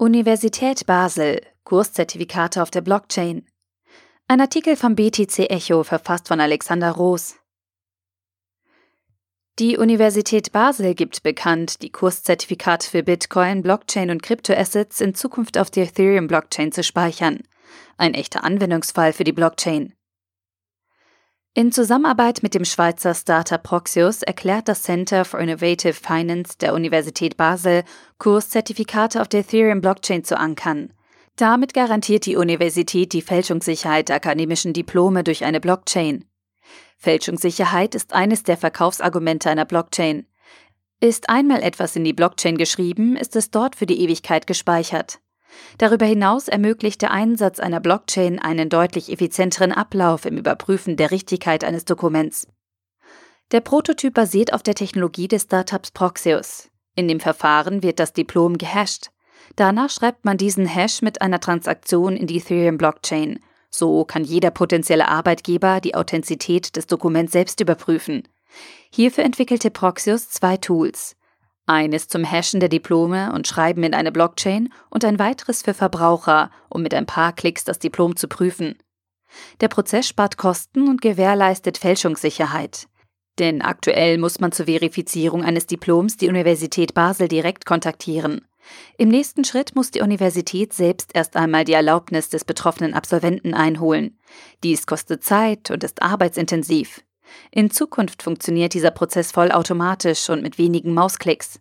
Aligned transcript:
Universität 0.00 0.86
Basel 0.86 1.40
Kurszertifikate 1.64 2.62
auf 2.62 2.70
der 2.70 2.82
Blockchain. 2.82 3.44
Ein 4.28 4.40
Artikel 4.40 4.76
vom 4.76 4.94
BTC 4.94 5.50
Echo 5.50 5.82
verfasst 5.82 6.28
von 6.28 6.38
Alexander 6.38 6.92
Roos. 6.92 7.34
Die 9.58 9.76
Universität 9.76 10.52
Basel 10.52 10.94
gibt 10.94 11.24
bekannt, 11.24 11.82
die 11.82 11.90
Kurszertifikate 11.90 12.88
für 12.88 13.02
Bitcoin, 13.02 13.60
Blockchain 13.60 14.10
und 14.10 14.22
Kryptoassets 14.22 15.00
in 15.00 15.16
Zukunft 15.16 15.58
auf 15.58 15.68
der 15.68 15.88
Ethereum-Blockchain 15.88 16.70
zu 16.70 16.84
speichern. 16.84 17.40
Ein 17.96 18.14
echter 18.14 18.44
Anwendungsfall 18.44 19.12
für 19.12 19.24
die 19.24 19.32
Blockchain. 19.32 19.94
In 21.58 21.72
Zusammenarbeit 21.72 22.44
mit 22.44 22.54
dem 22.54 22.64
Schweizer 22.64 23.14
Startup 23.14 23.60
Proxius 23.60 24.22
erklärt 24.22 24.68
das 24.68 24.84
Center 24.84 25.24
for 25.24 25.40
Innovative 25.40 25.92
Finance 25.92 26.56
der 26.56 26.72
Universität 26.72 27.36
Basel, 27.36 27.82
Kurszertifikate 28.18 29.20
auf 29.20 29.26
der 29.26 29.40
Ethereum-Blockchain 29.40 30.22
zu 30.22 30.38
ankern. 30.38 30.92
Damit 31.34 31.74
garantiert 31.74 32.26
die 32.26 32.36
Universität 32.36 33.12
die 33.12 33.22
Fälschungssicherheit 33.22 34.08
der 34.08 34.14
akademischen 34.14 34.72
Diplome 34.72 35.24
durch 35.24 35.44
eine 35.44 35.58
Blockchain. 35.58 36.26
Fälschungssicherheit 36.96 37.96
ist 37.96 38.12
eines 38.12 38.44
der 38.44 38.56
Verkaufsargumente 38.56 39.50
einer 39.50 39.64
Blockchain. 39.64 40.26
Ist 41.00 41.28
einmal 41.28 41.64
etwas 41.64 41.96
in 41.96 42.04
die 42.04 42.12
Blockchain 42.12 42.56
geschrieben, 42.56 43.16
ist 43.16 43.34
es 43.34 43.50
dort 43.50 43.74
für 43.74 43.86
die 43.86 44.00
Ewigkeit 44.00 44.46
gespeichert. 44.46 45.18
Darüber 45.78 46.06
hinaus 46.06 46.48
ermöglicht 46.48 47.02
der 47.02 47.10
Einsatz 47.10 47.60
einer 47.60 47.80
Blockchain 47.80 48.38
einen 48.38 48.68
deutlich 48.68 49.12
effizienteren 49.12 49.72
Ablauf 49.72 50.24
im 50.24 50.36
Überprüfen 50.36 50.96
der 50.96 51.10
Richtigkeit 51.10 51.64
eines 51.64 51.84
Dokuments. 51.84 52.46
Der 53.52 53.60
Prototyp 53.60 54.12
basiert 54.12 54.52
auf 54.52 54.62
der 54.62 54.74
Technologie 54.74 55.28
des 55.28 55.44
Startups 55.44 55.90
Proxius. 55.90 56.68
In 56.94 57.08
dem 57.08 57.20
Verfahren 57.20 57.82
wird 57.82 57.98
das 57.98 58.12
Diplom 58.12 58.58
gehasht. 58.58 59.10
Danach 59.56 59.88
schreibt 59.90 60.24
man 60.24 60.36
diesen 60.36 60.66
Hash 60.66 61.00
mit 61.00 61.22
einer 61.22 61.40
Transaktion 61.40 62.16
in 62.16 62.26
die 62.26 62.38
Ethereum-Blockchain. 62.38 63.40
So 63.70 64.04
kann 64.04 64.24
jeder 64.24 64.50
potenzielle 64.50 65.08
Arbeitgeber 65.08 65.80
die 65.80 65.94
Authentizität 65.94 66.76
des 66.76 66.86
Dokuments 66.86 67.32
selbst 67.32 67.60
überprüfen. 67.60 68.26
Hierfür 68.90 69.24
entwickelte 69.24 69.70
Proxius 69.70 70.28
zwei 70.28 70.56
Tools. 70.56 71.16
Eines 71.68 72.08
zum 72.08 72.24
Hashen 72.24 72.60
der 72.60 72.70
Diplome 72.70 73.30
und 73.34 73.46
Schreiben 73.46 73.82
in 73.82 73.92
eine 73.92 74.10
Blockchain 74.10 74.72
und 74.88 75.04
ein 75.04 75.18
weiteres 75.18 75.60
für 75.60 75.74
Verbraucher, 75.74 76.50
um 76.70 76.82
mit 76.82 76.94
ein 76.94 77.04
paar 77.04 77.34
Klicks 77.34 77.62
das 77.62 77.78
Diplom 77.78 78.16
zu 78.16 78.26
prüfen. 78.26 78.78
Der 79.60 79.68
Prozess 79.68 80.08
spart 80.08 80.38
Kosten 80.38 80.88
und 80.88 81.02
gewährleistet 81.02 81.76
Fälschungssicherheit. 81.76 82.88
Denn 83.38 83.60
aktuell 83.60 84.16
muss 84.16 84.40
man 84.40 84.50
zur 84.50 84.64
Verifizierung 84.64 85.44
eines 85.44 85.66
Diploms 85.66 86.16
die 86.16 86.30
Universität 86.30 86.94
Basel 86.94 87.28
direkt 87.28 87.66
kontaktieren. 87.66 88.46
Im 88.96 89.10
nächsten 89.10 89.44
Schritt 89.44 89.76
muss 89.76 89.90
die 89.90 90.00
Universität 90.00 90.72
selbst 90.72 91.10
erst 91.12 91.36
einmal 91.36 91.66
die 91.66 91.74
Erlaubnis 91.74 92.30
des 92.30 92.46
betroffenen 92.46 92.94
Absolventen 92.94 93.52
einholen. 93.52 94.18
Dies 94.64 94.86
kostet 94.86 95.22
Zeit 95.22 95.70
und 95.70 95.84
ist 95.84 96.00
arbeitsintensiv. 96.00 97.02
In 97.50 97.70
Zukunft 97.70 98.22
funktioniert 98.22 98.74
dieser 98.74 98.90
Prozess 98.90 99.32
vollautomatisch 99.32 100.28
und 100.30 100.42
mit 100.42 100.58
wenigen 100.58 100.94
Mausklicks. 100.94 101.60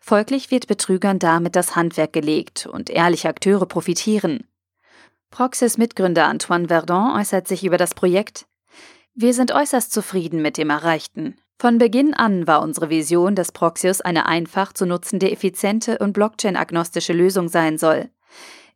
Folglich 0.00 0.50
wird 0.50 0.66
Betrügern 0.66 1.18
damit 1.18 1.56
das 1.56 1.74
Handwerk 1.74 2.12
gelegt 2.12 2.66
und 2.66 2.90
ehrliche 2.90 3.28
Akteure 3.28 3.66
profitieren. 3.66 4.46
Proxys 5.30 5.78
Mitgründer 5.78 6.26
Antoine 6.26 6.68
Verdon 6.68 7.18
äußert 7.18 7.48
sich 7.48 7.64
über 7.64 7.76
das 7.76 7.94
Projekt. 7.94 8.46
Wir 9.14 9.34
sind 9.34 9.52
äußerst 9.52 9.92
zufrieden 9.92 10.42
mit 10.42 10.58
dem 10.58 10.70
Erreichten. 10.70 11.36
Von 11.58 11.78
Beginn 11.78 12.12
an 12.12 12.46
war 12.46 12.60
unsere 12.60 12.90
Vision, 12.90 13.34
dass 13.34 13.50
Proxius 13.50 14.02
eine 14.02 14.26
einfach 14.26 14.74
zu 14.74 14.86
nutzende, 14.86 15.30
effiziente 15.30 15.98
und 15.98 16.12
blockchain-agnostische 16.12 17.14
Lösung 17.14 17.48
sein 17.48 17.78
soll. 17.78 18.10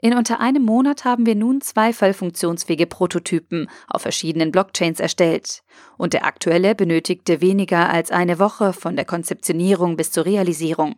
In 0.02 0.14
unter 0.16 0.40
einem 0.40 0.64
Monat 0.64 1.04
haben 1.04 1.26
wir 1.26 1.34
nun 1.34 1.60
zwei 1.60 1.92
vollfunktionsfähige 1.92 2.86
Prototypen 2.86 3.68
auf 3.86 4.02
verschiedenen 4.02 4.50
Blockchains 4.50 4.98
erstellt. 4.98 5.62
Und 5.98 6.14
der 6.14 6.24
aktuelle 6.24 6.74
benötigte 6.74 7.42
weniger 7.42 7.90
als 7.90 8.10
eine 8.10 8.38
Woche 8.38 8.72
von 8.72 8.96
der 8.96 9.04
Konzeptionierung 9.04 9.96
bis 9.96 10.10
zur 10.10 10.24
Realisierung. 10.24 10.96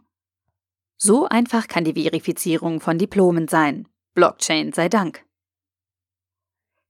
So 0.96 1.26
einfach 1.26 1.66
kann 1.66 1.82
die 1.82 2.00
Verifizierung 2.00 2.80
von 2.80 2.96
Diplomen 2.96 3.48
sein. 3.48 3.88
Blockchain 4.14 4.72
sei 4.72 4.88
Dank. 4.88 5.24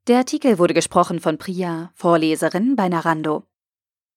Der 0.06 0.18
Artikel 0.18 0.58
wurde 0.58 0.74
gesprochen 0.74 1.20
von 1.20 1.38
Priya, 1.38 1.92
Vorleserin 1.94 2.76
bei 2.76 2.88
Narando. 2.88 3.44